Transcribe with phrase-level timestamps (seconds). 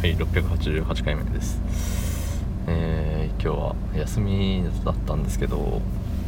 [0.00, 1.60] はい688回目です。
[2.66, 5.82] えー、今日は休みだったんですけど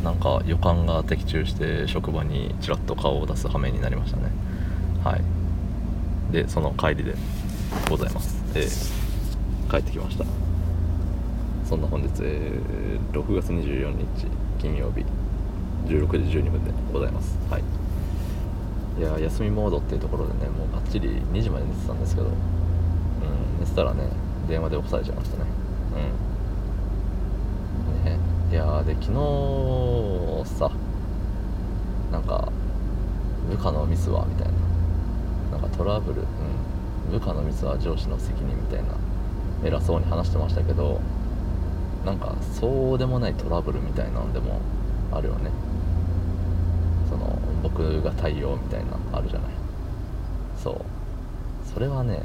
[0.05, 4.25] なんか予感が的中して職場にちらっと顔を出す羽目になりましたね。
[5.03, 5.23] はい。
[6.35, 7.15] でその帰りで
[7.89, 8.45] ございます。
[8.55, 10.27] えー、帰ってきました。
[11.67, 14.27] そんな本日、えー、6月24日
[14.61, 15.03] 金曜日
[15.91, 17.39] 16時12分でございます。
[17.49, 17.63] はい。
[18.99, 22.29] いや休みモードっていうところでねもうがっちり2時まで寝てたんですけど
[23.23, 23.61] うん。
[23.61, 24.09] 寝てたらね
[24.49, 25.45] 電話で起こされちゃいましたね。
[28.01, 28.05] うん。
[28.05, 28.19] ね。
[28.51, 30.71] いやで昨日さ
[32.11, 32.53] なんか
[33.49, 34.53] 部下のミスはみたいな。
[35.53, 36.27] なんかトラブルうん。
[37.11, 38.95] 部下のミスは上司の責任みたいな
[39.65, 41.01] 偉そうに話してましたけど
[42.07, 44.61] なんかそうでもないトラブルみたいなんでも
[45.13, 45.51] あるよね。
[47.11, 49.51] その僕が対応みたいなあるじゃない。
[50.57, 50.77] そう。
[51.75, 52.23] それはね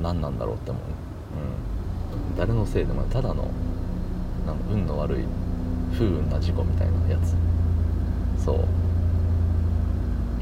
[0.00, 0.82] 何なんだろうって思う
[2.32, 2.36] うん。
[2.36, 3.48] 誰のせいでもただの
[4.46, 5.24] なんか運の悪い
[5.92, 7.34] 不運な事故みたいなやつ。
[8.44, 8.58] そう。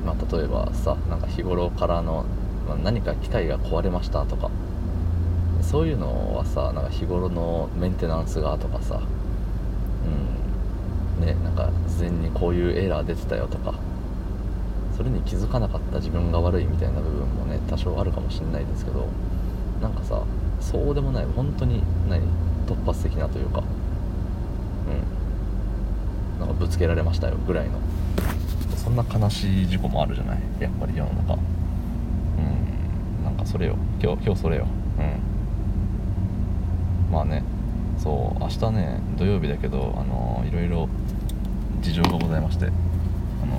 [0.05, 2.25] まあ例えばさなんか日頃からの、
[2.67, 4.51] まあ、何か機械が壊れましたとか。
[5.63, 9.01] そういうのはさなんか日頃のメンテナンスがとかさ。
[11.21, 11.27] うん。
[11.27, 13.75] ねなんか事前にこういうエラー出てたよとか。
[14.97, 19.07] それに気づかなかった自分が悪いみたいな部分もね多少あるかもしれないですけど。
[19.83, 20.23] なんかさ
[20.61, 22.23] そうでもない本当に何
[22.67, 23.59] 突発的なというか。
[23.59, 23.63] う
[26.39, 26.41] ん。
[26.41, 27.73] なんかぶつけられましたよぐらいの。
[28.77, 30.39] そんな悲しい事故もあるじゃない？
[30.61, 31.35] やっぱり世の中。
[31.35, 31.41] うん。
[33.25, 33.77] なんかそれよ。
[34.03, 34.67] 今日今日それよ。
[34.99, 35.03] う
[37.11, 37.13] ん。
[37.13, 37.43] まあね。
[37.99, 40.89] そう明日ね土曜日だけどあのいろいろ
[41.81, 42.71] 事情がございましてあ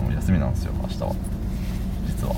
[0.09, 1.15] の休みなんですよ明日は。
[2.07, 2.35] 実は。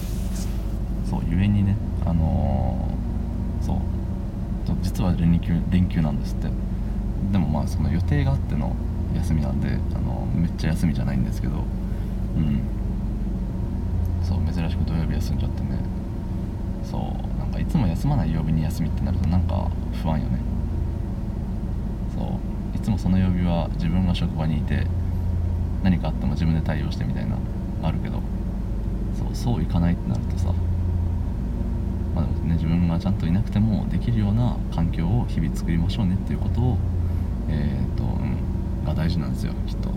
[1.10, 2.95] そうゆえにねあのー、
[3.66, 3.78] そう。
[4.82, 6.50] 実は連休連休なんですって。
[7.32, 8.76] でもまあその予定があっての
[9.16, 11.56] 休みなんであのめっちゃ休みじゃないんですけど。
[11.56, 12.62] うん。
[14.24, 15.80] そう珍しく土曜日休んじゃってね。
[16.84, 19.70] そうなんかいつも休まない曜日に休みってなるとなんか
[20.02, 20.40] 不安よね。
[22.16, 22.78] そう。
[22.78, 24.88] いつもその曜日は自分が職場にいて
[25.84, 27.38] 何かあっても自分で対応してみたいな
[27.84, 28.22] あるけど。
[29.16, 30.54] そうそういかないってなるとさ
[32.16, 36.78] まあね自分がちゃんといなくてもできるような環境を日々作りましょうねっていうことを
[37.50, 39.90] え、ー、とうんが大事なんですよきっと。
[39.90, 39.96] うん。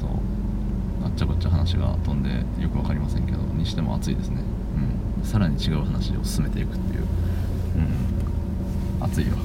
[0.00, 0.10] そう。
[1.04, 4.42] あっちゃこっちゃ話が飛んでよく分かりませんけどにしても暑いですね。
[5.18, 5.24] うん。
[5.24, 7.02] さらに違う話を進めていくっていう。
[9.00, 9.04] うん。
[9.04, 9.36] 暑いよ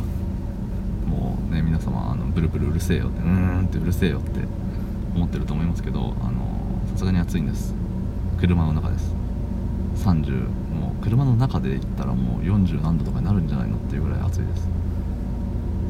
[1.08, 4.40] もうね皆様あのブルブルうるせえよってうーんってうるせえよって
[5.14, 6.16] 思ってると思いますけど
[6.94, 7.74] さすがに暑いんです。
[8.40, 9.14] 車の中です。
[9.98, 10.48] 30
[11.04, 14.68] 車の中で行ったらもう40何度とかになるんじゃないのっていうぐらい暑いです。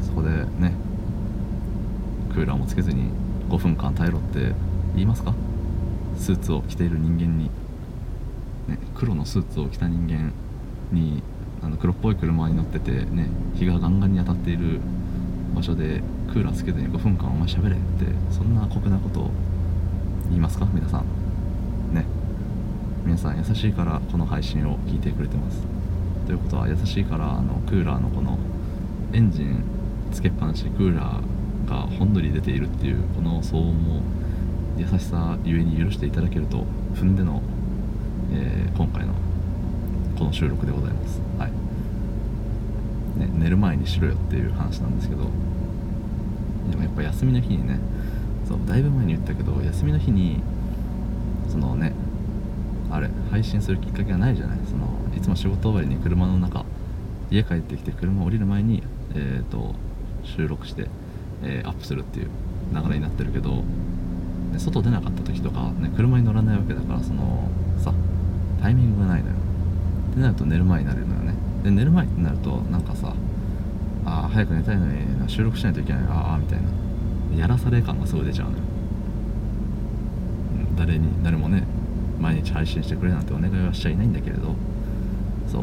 [0.06, 0.74] そこでね
[2.34, 3.10] クーラーもつけずに
[3.48, 4.52] 5分間耐えろって
[4.94, 5.34] 言いますか？
[6.18, 7.50] スーツを着ている人間に、
[8.68, 10.32] ね、黒のスーツを着た人間
[10.92, 11.22] に
[11.62, 14.80] あの黒っぽい車に乗っててね日がガンガンに当たっている
[15.54, 16.02] 場所で
[16.32, 19.30] クーラーつけずに5分間お前喋れってそんな酷なことを
[20.28, 20.66] 言いますか？
[20.72, 21.21] 皆さん。
[23.12, 25.62] 皆さん優しいからこの配信を聞いてくれてます。
[26.24, 28.38] ということは優しいからあのクーラーのこの
[29.12, 29.62] エンジン
[30.10, 34.00] つけっぱなしクーラーがほんのり出ているっていうこの騒音も
[34.78, 36.64] 優しさゆえに許していただけると
[36.94, 37.42] 踏んでの、
[38.32, 39.12] えー、今回の
[40.18, 41.20] この収録でございます。
[41.36, 41.50] はい、
[43.20, 45.24] ね、寝る前にしろよっていう話なんですけど。
[46.70, 47.78] でもやっぱ休みの日にね
[48.48, 50.40] そうだいぶ前に言ったけど休みの日に
[53.32, 54.58] 配信するきっかけがないじゃない。
[54.70, 56.64] そのいつも仕事終わりに車の中
[57.30, 58.82] 家帰ってきて車降りる前に、
[59.14, 59.74] えーと、
[60.22, 60.88] 収録して、
[61.42, 62.28] えー、アップするっていう
[62.74, 63.64] 流れになってるけど
[64.58, 67.48] 外出なかった時とか、ね、車に乗らないわけだからその
[67.78, 67.94] さ
[68.60, 69.34] タイミングがないのよ。
[70.10, 71.34] ってなると寝る前になるのよね。
[71.64, 73.14] で寝る前ってなるとなんかさ
[74.04, 76.02] あ早く寝たいのに収録しないといけない。
[76.08, 76.68] ああみたいな。
[77.38, 78.62] やらされ感がすごい出ちゃうのよ、
[80.76, 81.64] 誰に誰もね
[82.22, 84.54] 毎日配信してくれなんてお願いはしちゃいないんだけれど。
[85.50, 85.62] そう。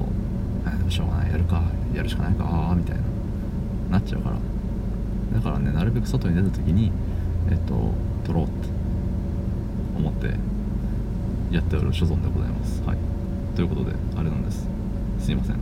[0.66, 1.32] あでもしょうがない。
[1.32, 1.64] やるか。
[1.96, 2.44] やるしかないか。
[2.44, 3.02] ああみたいな。
[3.92, 4.36] なっちゃうから。
[5.34, 6.92] だからねなるべく外に出た時に
[7.50, 7.94] えっと
[8.26, 8.68] 撮ろうって
[9.98, 10.34] 思って
[11.52, 12.84] やっておる所存でございます。
[12.84, 12.98] はい。
[13.56, 14.68] ということであれなんです。
[15.20, 15.56] すいません。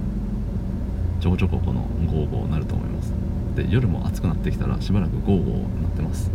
[1.22, 3.14] ちょこちょここのゴーゴーなると思います。
[3.56, 6.30] で夜も暑くなってきたらしばらくゴーゴーなってます、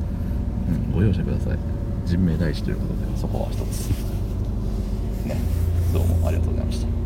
[0.69, 1.59] うん、ご容赦ください。
[2.05, 4.12] 人命大事ということでそこは一つ。
[5.25, 5.37] ね。
[5.93, 7.02] どうもありがとうございました。